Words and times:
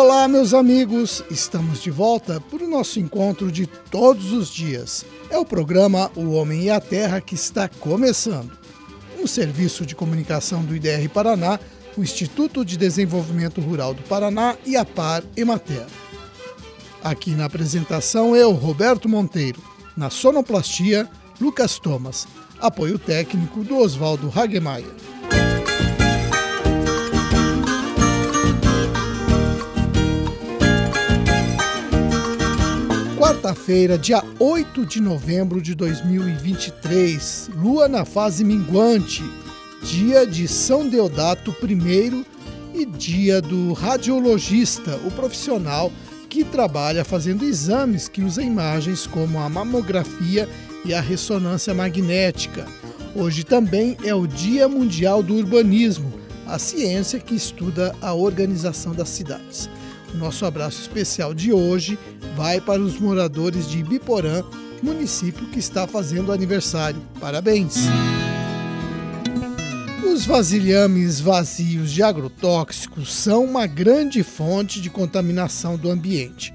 Olá, 0.00 0.28
meus 0.28 0.54
amigos! 0.54 1.24
Estamos 1.28 1.82
de 1.82 1.90
volta 1.90 2.40
para 2.40 2.64
o 2.64 2.68
nosso 2.68 3.00
encontro 3.00 3.50
de 3.50 3.66
todos 3.66 4.32
os 4.32 4.48
dias. 4.48 5.04
É 5.28 5.36
o 5.36 5.44
programa 5.44 6.08
O 6.14 6.30
Homem 6.34 6.62
e 6.62 6.70
a 6.70 6.80
Terra 6.80 7.20
que 7.20 7.34
está 7.34 7.68
começando. 7.68 8.56
Um 9.18 9.26
serviço 9.26 9.84
de 9.84 9.96
comunicação 9.96 10.64
do 10.64 10.76
IDR 10.76 11.08
Paraná, 11.12 11.58
o 11.96 12.00
Instituto 12.00 12.64
de 12.64 12.76
Desenvolvimento 12.76 13.60
Rural 13.60 13.92
do 13.92 14.04
Paraná 14.04 14.56
e 14.64 14.76
a 14.76 14.84
Par 14.84 15.24
Emater. 15.36 15.86
Aqui 17.02 17.32
na 17.32 17.46
apresentação 17.46 18.36
eu, 18.36 18.52
Roberto 18.52 19.08
Monteiro. 19.08 19.60
Na 19.96 20.10
sonoplastia, 20.10 21.10
Lucas 21.40 21.76
Thomas. 21.76 22.28
Apoio 22.60 23.00
técnico 23.00 23.64
do 23.64 23.76
Oswaldo 23.76 24.32
Hagemeyer. 24.32 24.94
Quarta-feira, 33.28 33.98
dia 33.98 34.24
8 34.38 34.86
de 34.86 35.02
novembro 35.02 35.60
de 35.60 35.74
2023, 35.74 37.50
lua 37.56 37.86
na 37.86 38.06
fase 38.06 38.42
minguante, 38.42 39.22
dia 39.82 40.26
de 40.26 40.48
São 40.48 40.88
Deodato 40.88 41.54
I 41.62 42.24
e 42.72 42.86
dia 42.86 43.42
do 43.42 43.74
radiologista, 43.74 44.98
o 45.06 45.10
profissional 45.10 45.92
que 46.30 46.42
trabalha 46.42 47.04
fazendo 47.04 47.44
exames 47.44 48.08
que 48.08 48.22
usa 48.22 48.42
imagens 48.42 49.06
como 49.06 49.38
a 49.38 49.48
mamografia 49.50 50.48
e 50.82 50.94
a 50.94 51.00
ressonância 51.02 51.74
magnética. 51.74 52.64
Hoje 53.14 53.44
também 53.44 53.94
é 54.02 54.14
o 54.14 54.26
Dia 54.26 54.66
Mundial 54.70 55.22
do 55.22 55.34
Urbanismo, 55.34 56.14
a 56.46 56.58
ciência 56.58 57.20
que 57.20 57.34
estuda 57.34 57.94
a 58.00 58.14
organização 58.14 58.94
das 58.94 59.10
cidades. 59.10 59.68
Nosso 60.14 60.44
abraço 60.44 60.80
especial 60.80 61.34
de 61.34 61.52
hoje 61.52 61.98
vai 62.36 62.60
para 62.60 62.80
os 62.80 62.98
moradores 62.98 63.68
de 63.68 63.78
Ibiporã, 63.78 64.42
município 64.82 65.46
que 65.46 65.58
está 65.58 65.86
fazendo 65.86 66.32
aniversário. 66.32 67.00
Parabéns! 67.20 67.76
Os 70.04 70.24
vasilhames 70.24 71.20
vazios 71.20 71.92
de 71.92 72.02
agrotóxicos 72.02 73.12
são 73.12 73.44
uma 73.44 73.66
grande 73.66 74.22
fonte 74.22 74.80
de 74.80 74.90
contaminação 74.90 75.76
do 75.76 75.90
ambiente. 75.90 76.52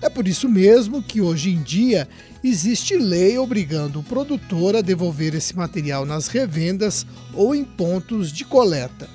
É 0.00 0.08
por 0.08 0.26
isso 0.26 0.48
mesmo 0.48 1.02
que 1.02 1.20
hoje 1.20 1.50
em 1.50 1.62
dia 1.62 2.08
existe 2.42 2.96
lei 2.96 3.38
obrigando 3.38 4.00
o 4.00 4.02
produtor 4.02 4.76
a 4.76 4.82
devolver 4.82 5.34
esse 5.34 5.56
material 5.56 6.04
nas 6.04 6.26
revendas 6.26 7.06
ou 7.32 7.54
em 7.54 7.64
pontos 7.64 8.32
de 8.32 8.44
coleta. 8.44 9.08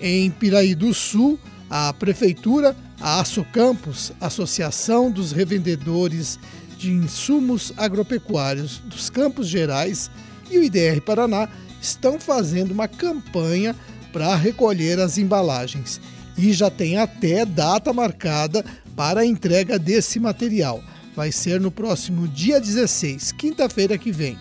Em 0.00 0.30
Piraí 0.30 0.74
do 0.74 0.92
Sul, 0.92 1.38
a 1.70 1.92
prefeitura 1.92 2.76
a 3.00 3.20
Açocampos, 3.20 4.12
Associação 4.20 5.10
dos 5.10 5.32
Revendedores 5.32 6.38
de 6.76 6.92
Insumos 6.92 7.72
Agropecuários 7.76 8.78
dos 8.84 9.10
Campos 9.10 9.48
Gerais 9.48 10.10
e 10.50 10.58
o 10.58 10.64
IDR 10.64 11.00
Paraná 11.00 11.48
estão 11.80 12.18
fazendo 12.18 12.72
uma 12.72 12.88
campanha 12.88 13.74
para 14.12 14.34
recolher 14.34 14.98
as 14.98 15.18
embalagens 15.18 16.00
e 16.36 16.52
já 16.52 16.70
tem 16.70 16.96
até 16.96 17.44
data 17.44 17.92
marcada 17.92 18.64
para 18.94 19.20
a 19.20 19.26
entrega 19.26 19.78
desse 19.78 20.18
material. 20.18 20.82
Vai 21.14 21.32
ser 21.32 21.60
no 21.60 21.70
próximo 21.70 22.28
dia 22.28 22.60
16, 22.60 23.32
quinta-feira 23.32 23.98
que 23.98 24.12
vem. 24.12 24.38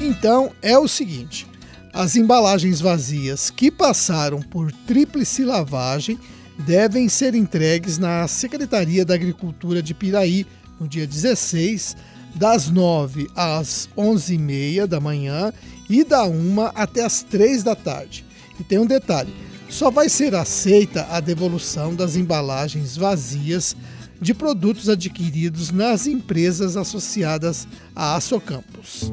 Então 0.00 0.52
é 0.60 0.76
o 0.76 0.88
seguinte: 0.88 1.46
as 1.92 2.16
embalagens 2.16 2.80
vazias 2.80 3.50
que 3.50 3.70
passaram 3.70 4.40
por 4.40 4.70
tríplice 4.86 5.44
lavagem 5.44 6.18
devem 6.58 7.08
ser 7.08 7.34
entregues 7.34 7.98
na 7.98 8.28
Secretaria 8.28 9.04
da 9.04 9.14
Agricultura 9.14 9.82
de 9.82 9.94
Piraí 9.94 10.46
no 10.78 10.86
dia 10.86 11.06
16, 11.06 11.96
das 12.34 12.70
9 12.70 13.28
às 13.34 13.88
11h30 13.96 14.86
da 14.86 15.00
manhã 15.00 15.52
e 15.88 16.04
da 16.04 16.24
1 16.24 16.60
até 16.74 17.04
as 17.04 17.22
3 17.22 17.62
da 17.62 17.74
tarde. 17.74 18.24
E 18.58 18.64
tem 18.64 18.78
um 18.78 18.86
detalhe: 18.86 19.34
só 19.68 19.90
vai 19.90 20.08
ser 20.08 20.34
aceita 20.34 21.06
a 21.10 21.20
devolução 21.20 21.94
das 21.94 22.16
embalagens 22.16 22.96
vazias 22.96 23.76
de 24.20 24.34
produtos 24.34 24.88
adquiridos 24.88 25.70
nas 25.70 26.06
empresas 26.06 26.76
associadas 26.76 27.66
à 27.96 28.16
Açocampos. 28.16 29.10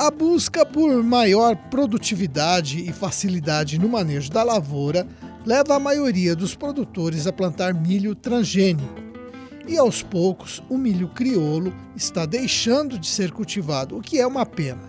A 0.00 0.10
busca 0.10 0.64
por 0.64 1.04
maior 1.04 1.54
produtividade 1.54 2.88
e 2.88 2.90
facilidade 2.90 3.78
no 3.78 3.86
manejo 3.86 4.30
da 4.30 4.42
lavoura 4.42 5.06
leva 5.44 5.74
a 5.74 5.78
maioria 5.78 6.34
dos 6.34 6.54
produtores 6.54 7.26
a 7.26 7.32
plantar 7.34 7.74
milho 7.74 8.14
transgênico. 8.14 8.94
E 9.68 9.76
aos 9.76 10.02
poucos, 10.02 10.62
o 10.70 10.78
milho 10.78 11.08
crioulo 11.08 11.70
está 11.94 12.24
deixando 12.24 12.98
de 12.98 13.06
ser 13.08 13.30
cultivado, 13.30 13.98
o 13.98 14.00
que 14.00 14.18
é 14.18 14.26
uma 14.26 14.46
pena. 14.46 14.80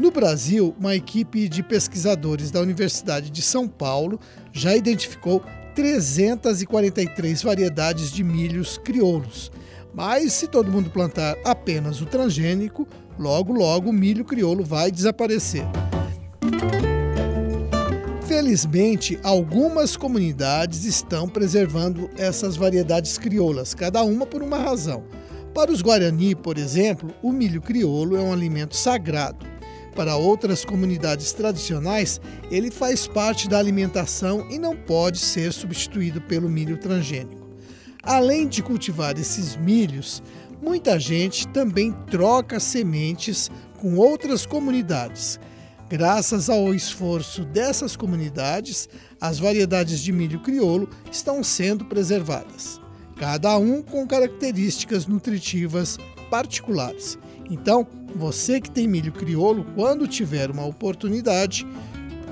No 0.00 0.10
Brasil, 0.10 0.74
uma 0.80 0.96
equipe 0.96 1.48
de 1.48 1.62
pesquisadores 1.62 2.50
da 2.50 2.60
Universidade 2.60 3.30
de 3.30 3.40
São 3.40 3.68
Paulo 3.68 4.18
já 4.52 4.74
identificou 4.74 5.44
343 5.76 7.40
variedades 7.40 8.10
de 8.10 8.24
milhos 8.24 8.78
crioulos. 8.78 9.52
Mas 9.94 10.32
se 10.32 10.48
todo 10.48 10.72
mundo 10.72 10.90
plantar 10.90 11.36
apenas 11.44 12.00
o 12.00 12.06
transgênico, 12.06 12.88
Logo, 13.18 13.52
logo 13.52 13.90
o 13.90 13.92
milho 13.92 14.24
crioulo 14.24 14.64
vai 14.64 14.90
desaparecer. 14.90 15.64
Felizmente, 18.26 19.18
algumas 19.22 19.96
comunidades 19.96 20.84
estão 20.84 21.28
preservando 21.28 22.10
essas 22.16 22.56
variedades 22.56 23.16
crioulas, 23.16 23.74
cada 23.74 24.02
uma 24.02 24.26
por 24.26 24.42
uma 24.42 24.58
razão. 24.58 25.04
Para 25.54 25.70
os 25.70 25.80
Guarani, 25.80 26.34
por 26.34 26.58
exemplo, 26.58 27.14
o 27.22 27.30
milho 27.30 27.62
crioulo 27.62 28.16
é 28.16 28.20
um 28.20 28.32
alimento 28.32 28.74
sagrado. 28.74 29.46
Para 29.94 30.16
outras 30.16 30.64
comunidades 30.64 31.32
tradicionais, 31.32 32.20
ele 32.50 32.72
faz 32.72 33.06
parte 33.06 33.48
da 33.48 33.58
alimentação 33.58 34.50
e 34.50 34.58
não 34.58 34.76
pode 34.76 35.18
ser 35.20 35.52
substituído 35.52 36.20
pelo 36.20 36.48
milho 36.48 36.76
transgênico. 36.76 37.44
Além 38.02 38.48
de 38.48 38.62
cultivar 38.62 39.16
esses 39.18 39.56
milhos, 39.56 40.22
muita 40.64 40.98
gente 40.98 41.46
também 41.48 41.92
troca 42.10 42.58
sementes 42.58 43.50
com 43.78 43.96
outras 43.96 44.46
comunidades. 44.46 45.38
Graças 45.90 46.48
ao 46.48 46.74
esforço 46.74 47.44
dessas 47.44 47.94
comunidades, 47.94 48.88
as 49.20 49.38
variedades 49.38 50.00
de 50.00 50.10
milho 50.10 50.40
crioulo 50.40 50.88
estão 51.12 51.44
sendo 51.44 51.84
preservadas, 51.84 52.80
cada 53.16 53.56
um 53.58 53.82
com 53.82 54.06
características 54.06 55.06
nutritivas 55.06 55.98
particulares. 56.30 57.18
Então, 57.50 57.86
você 58.16 58.58
que 58.58 58.70
tem 58.70 58.88
milho 58.88 59.12
crioulo, 59.12 59.66
quando 59.74 60.08
tiver 60.08 60.50
uma 60.50 60.64
oportunidade, 60.64 61.66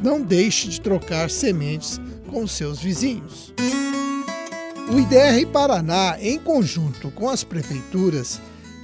não 0.03 0.23
deixe 0.23 0.69
de 0.69 0.81
trocar 0.81 1.29
sementes 1.29 2.01
com 2.31 2.47
seus 2.47 2.81
vizinhos. 2.81 3.53
O 4.93 5.01
IDR 5.01 5.47
Paraná, 5.51 6.19
em 6.21 6.39
conjunto 6.39 7.11
com 7.13 7.31
as 7.31 7.43
prefeituras, 7.43 8.39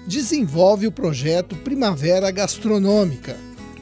desenvolve 0.07 0.87
o 0.87 0.91
projeto 0.91 1.55
Primavera 1.55 2.31
Gastronômica. 2.31 3.37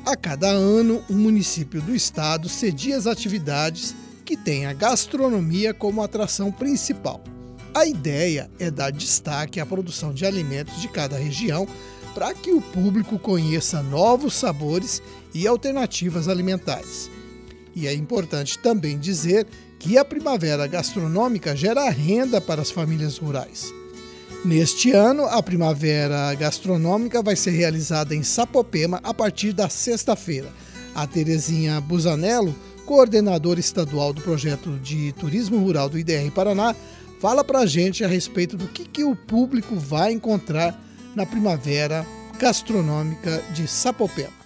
A 0.05 0.17
cada 0.17 0.49
ano, 0.49 1.05
um 1.09 1.15
município 1.15 1.81
do 1.81 1.95
estado 1.95 2.49
cedia 2.49 2.97
as 2.97 3.07
atividades 3.07 3.95
que 4.25 4.37
têm 4.37 4.67
a 4.67 4.73
gastronomia 4.73 5.73
como 5.73 6.03
atração 6.03 6.51
principal. 6.51 7.23
A 7.73 7.87
ideia 7.87 8.51
é 8.59 8.73
dar 8.73 8.91
destaque 8.91 9.61
à 9.61 9.65
produção 9.65 10.13
de 10.13 10.27
alimentos 10.27 10.81
de 10.81 10.89
cada 10.89 11.17
região 11.17 11.65
para 12.13 12.35
que 12.35 12.51
o 12.51 12.61
público 12.61 13.21
conheça 13.21 13.85
novos 13.85 14.35
sabores 14.35 15.01
e 15.33 15.47
alternativas 15.47 16.27
alimentares. 16.27 17.09
E 17.73 17.87
é 17.87 17.95
importante 17.95 18.59
também 18.59 18.99
dizer 18.99 19.47
que 19.79 19.99
a 19.99 20.05
primavera 20.05 20.67
gastronômica 20.67 21.55
gera 21.55 21.89
renda 21.91 22.41
para 22.41 22.63
as 22.63 22.71
famílias 22.71 23.19
rurais. 23.19 23.73
Neste 24.45 24.93
ano, 24.93 25.25
a 25.25 25.43
primavera 25.43 26.33
gastronômica 26.35 27.23
vai 27.23 27.35
ser 27.35 27.51
realizada 27.51 28.15
em 28.15 28.23
Sapopema 28.23 29.01
a 29.03 29.13
partir 29.13 29.53
da 29.53 29.69
sexta-feira. 29.69 30.53
A 30.95 31.07
Terezinha 31.07 31.81
Busanello, 31.81 32.55
coordenadora 32.85 33.59
estadual 33.59 34.13
do 34.13 34.23
projeto 34.23 34.79
de 34.79 35.13
turismo 35.13 35.59
rural 35.59 35.89
do 35.89 35.99
IDR 35.99 36.31
Paraná, 36.31 36.75
fala 37.21 37.43
para 37.43 37.61
a 37.61 37.67
gente 37.67 38.05
a 38.05 38.09
respeito 38.09 38.57
do 38.57 38.69
que, 38.69 38.85
que 38.85 39.03
o 39.03 39.17
público 39.17 39.75
vai 39.75 40.13
encontrar 40.13 40.81
na 41.15 41.27
primavera 41.27 42.07
gastronômica 42.39 43.43
de 43.53 43.67
Sapopema. 43.67 44.46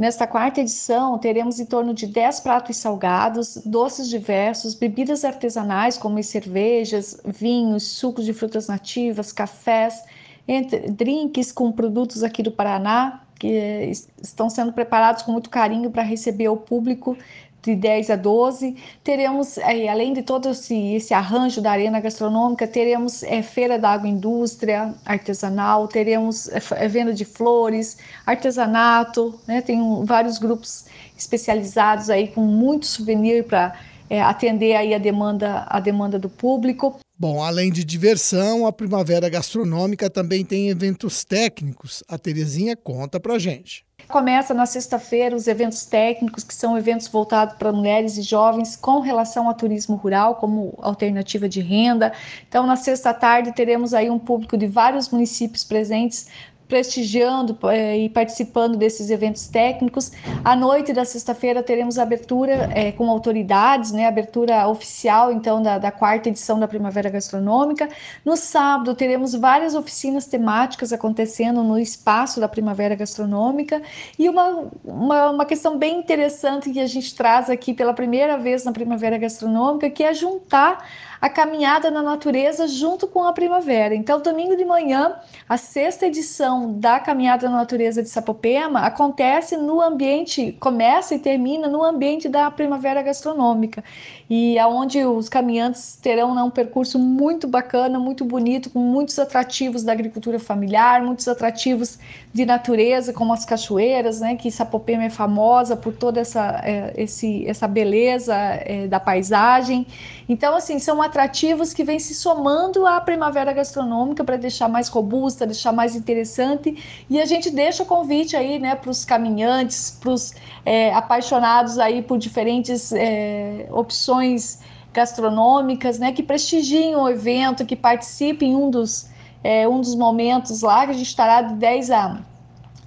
Nesta 0.00 0.26
quarta 0.26 0.62
edição, 0.62 1.18
teremos 1.18 1.60
em 1.60 1.66
torno 1.66 1.92
de 1.92 2.06
10 2.06 2.40
pratos 2.40 2.78
salgados, 2.78 3.58
doces 3.66 4.08
diversos, 4.08 4.74
bebidas 4.74 5.26
artesanais 5.26 5.98
como 5.98 6.22
cervejas, 6.22 7.20
vinhos, 7.26 7.82
sucos 7.82 8.24
de 8.24 8.32
frutas 8.32 8.66
nativas, 8.66 9.30
cafés, 9.30 10.02
entre, 10.48 10.90
drinks 10.90 11.52
com 11.52 11.70
produtos 11.70 12.22
aqui 12.22 12.42
do 12.42 12.50
Paraná, 12.50 13.26
que 13.38 13.92
estão 14.22 14.48
sendo 14.48 14.72
preparados 14.72 15.22
com 15.22 15.32
muito 15.32 15.50
carinho 15.50 15.90
para 15.90 16.02
receber 16.02 16.48
o 16.48 16.56
público 16.56 17.14
de 17.62 17.74
10 17.74 18.10
a 18.10 18.16
12. 18.16 18.76
Teremos, 19.04 19.58
é, 19.58 19.88
além 19.88 20.12
de 20.12 20.22
todo 20.22 20.50
esse, 20.50 20.94
esse, 20.94 21.14
arranjo 21.14 21.60
da 21.60 21.70
arena 21.70 22.00
gastronômica, 22.00 22.66
teremos 22.66 23.22
é, 23.22 23.42
feira 23.42 23.78
da 23.78 23.90
agroindústria 23.90 24.94
artesanal, 25.04 25.88
teremos 25.88 26.48
é, 26.48 26.88
venda 26.88 27.12
de 27.12 27.24
flores, 27.24 27.98
artesanato, 28.26 29.38
né? 29.46 29.60
tem 29.60 29.80
um, 29.80 30.04
vários 30.04 30.38
grupos 30.38 30.86
especializados 31.16 32.08
aí 32.10 32.28
com 32.28 32.40
muito 32.40 32.86
souvenir 32.86 33.44
para 33.44 33.78
atender 34.26 34.74
aí 34.74 34.92
a 34.92 34.98
demanda, 34.98 35.66
a 35.68 35.78
demanda 35.78 36.18
do 36.18 36.28
público. 36.28 36.98
Bom, 37.16 37.42
além 37.42 37.70
de 37.70 37.84
diversão, 37.84 38.66
a 38.66 38.72
Primavera 38.72 39.28
Gastronômica 39.28 40.08
também 40.08 40.42
tem 40.42 40.70
eventos 40.70 41.22
técnicos. 41.22 42.02
A 42.08 42.16
Terezinha 42.16 42.74
conta 42.74 43.20
pra 43.20 43.38
gente. 43.38 43.84
Começa 44.10 44.52
na 44.52 44.66
sexta-feira 44.66 45.36
os 45.36 45.46
eventos 45.46 45.84
técnicos, 45.84 46.42
que 46.42 46.52
são 46.52 46.76
eventos 46.76 47.06
voltados 47.06 47.54
para 47.54 47.70
mulheres 47.70 48.18
e 48.18 48.22
jovens 48.22 48.74
com 48.74 48.98
relação 48.98 49.46
ao 49.46 49.54
turismo 49.54 49.94
rural 49.94 50.34
como 50.34 50.76
alternativa 50.82 51.48
de 51.48 51.60
renda. 51.60 52.12
Então, 52.48 52.66
na 52.66 52.74
sexta 52.74 53.14
tarde 53.14 53.52
teremos 53.52 53.94
aí 53.94 54.10
um 54.10 54.18
público 54.18 54.58
de 54.58 54.66
vários 54.66 55.08
municípios 55.10 55.62
presentes 55.62 56.28
prestigiando 56.70 57.58
é, 57.68 57.98
e 57.98 58.08
participando 58.08 58.76
desses 58.76 59.10
eventos 59.10 59.48
técnicos. 59.48 60.12
À 60.44 60.54
noite 60.54 60.92
da 60.92 61.04
sexta-feira 61.04 61.62
teremos 61.62 61.98
abertura 61.98 62.70
é, 62.72 62.92
com 62.92 63.10
autoridades, 63.10 63.90
né, 63.90 64.06
abertura 64.06 64.68
oficial 64.68 65.32
então 65.32 65.60
da, 65.60 65.78
da, 65.78 65.90
quarta 65.90 66.28
edição 66.28 66.60
da 66.60 66.68
Primavera 66.68 67.10
Gastronômica. 67.10 67.88
No 68.24 68.36
sábado 68.36 68.94
teremos 68.94 69.34
várias 69.34 69.74
oficinas 69.74 70.26
temáticas 70.26 70.92
acontecendo 70.92 71.64
no 71.64 71.78
espaço 71.78 72.38
da 72.38 72.48
Primavera 72.48 72.94
Gastronômica 72.94 73.82
e 74.16 74.28
uma, 74.28 74.68
uma, 74.84 75.30
uma 75.30 75.44
questão 75.44 75.76
bem 75.76 75.98
interessante 75.98 76.70
que 76.70 76.78
a 76.78 76.86
gente 76.86 77.14
traz 77.16 77.50
aqui 77.50 77.74
pela 77.74 77.92
primeira 77.92 78.38
vez 78.38 78.64
na 78.64 78.70
Primavera 78.70 79.18
Gastronômica, 79.18 79.90
que 79.90 80.04
é 80.04 80.14
juntar 80.14 80.86
a 81.20 81.28
caminhada 81.28 81.90
na 81.90 82.02
natureza 82.02 82.66
junto 82.66 83.06
com 83.06 83.24
a 83.24 83.32
primavera. 83.32 83.94
Então, 83.94 84.22
domingo 84.22 84.56
de 84.56 84.64
manhã, 84.64 85.16
a 85.48 85.56
sexta 85.56 86.06
edição 86.06 86.72
da 86.78 86.98
Caminhada 86.98 87.48
na 87.48 87.56
Natureza 87.56 88.02
de 88.02 88.08
Sapopema 88.08 88.80
acontece 88.80 89.56
no 89.56 89.80
ambiente, 89.80 90.56
começa 90.58 91.14
e 91.14 91.18
termina 91.18 91.68
no 91.68 91.84
ambiente 91.84 92.28
da 92.28 92.50
primavera 92.50 93.02
gastronômica 93.02 93.84
e 94.30 94.56
aonde 94.60 95.04
os 95.04 95.28
caminhantes 95.28 95.98
terão 96.00 96.32
né, 96.32 96.40
um 96.40 96.50
percurso 96.50 97.00
muito 97.00 97.48
bacana, 97.48 97.98
muito 97.98 98.24
bonito, 98.24 98.70
com 98.70 98.78
muitos 98.78 99.18
atrativos 99.18 99.82
da 99.82 99.90
agricultura 99.90 100.38
familiar, 100.38 101.02
muitos 101.02 101.26
atrativos 101.26 101.98
de 102.32 102.46
natureza, 102.46 103.12
como 103.12 103.32
as 103.32 103.44
cachoeiras, 103.44 104.20
né, 104.20 104.36
que 104.36 104.48
Sapopema 104.48 105.02
é 105.02 105.10
famosa 105.10 105.76
por 105.76 105.92
toda 105.92 106.20
essa, 106.20 106.60
é, 106.64 106.94
esse, 106.96 107.44
essa 107.44 107.66
beleza 107.66 108.36
é, 108.36 108.86
da 108.86 109.00
paisagem. 109.00 109.84
Então, 110.30 110.54
assim, 110.54 110.78
são 110.78 111.02
atrativos 111.02 111.74
que 111.74 111.82
vêm 111.82 111.98
se 111.98 112.14
somando 112.14 112.86
à 112.86 113.00
primavera 113.00 113.52
gastronômica 113.52 114.22
para 114.22 114.36
deixar 114.36 114.68
mais 114.68 114.86
robusta, 114.86 115.44
deixar 115.44 115.72
mais 115.72 115.96
interessante. 115.96 117.04
E 117.10 117.20
a 117.20 117.24
gente 117.24 117.50
deixa 117.50 117.82
o 117.82 117.86
convite 117.86 118.36
aí, 118.36 118.56
né, 118.60 118.76
para 118.76 118.92
os 118.92 119.04
caminhantes, 119.04 119.98
para 120.00 120.10
os 120.10 120.32
é, 120.64 120.94
apaixonados 120.94 121.80
aí 121.80 122.00
por 122.00 122.16
diferentes 122.16 122.92
é, 122.92 123.66
opções 123.72 124.60
gastronômicas, 124.94 125.98
né, 125.98 126.12
que 126.12 126.22
prestigiem 126.22 126.94
o 126.94 127.08
evento, 127.08 127.66
que 127.66 127.74
participem 127.74 128.52
em 128.52 128.54
um 128.54 128.70
dos, 128.70 129.10
é, 129.42 129.66
um 129.66 129.80
dos 129.80 129.96
momentos 129.96 130.62
lá, 130.62 130.84
que 130.84 130.92
a 130.92 130.94
gente 130.94 131.08
estará 131.08 131.42
de 131.42 131.54
10 131.54 131.90
a 131.90 132.20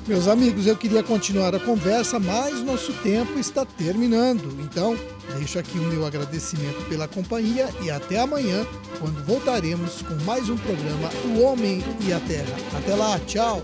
Meus 0.07 0.29
amigos, 0.29 0.67
eu 0.67 0.77
queria 0.77 1.03
continuar 1.03 1.55
a 1.55 1.61
conversa, 1.61 2.19
mas 2.19 2.63
nosso 2.63 2.93
tempo 2.95 3.39
está 3.39 3.65
terminando. 3.65 4.61
Então, 4.61 4.99
deixo 5.39 5.59
aqui 5.59 5.79
o 5.79 5.85
meu 5.85 6.05
agradecimento 6.05 6.87
pela 6.89 7.09
companhia 7.09 7.71
e 7.81 7.91
até 7.91 8.19
amanhã, 8.19 8.67
quando 8.99 9.25
voltaremos 9.25 10.03
com 10.03 10.15
mais 10.25 10.51
um 10.51 10.57
programa 10.57 11.09
O 11.25 11.41
Homem 11.43 11.83
e 12.01 12.13
a 12.13 12.21
Terra. 12.21 12.55
Até 12.77 12.95
lá, 12.95 13.19
tchau! 13.21 13.63